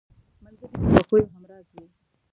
[0.43, 1.85] ملګری د خوښیو همراز وي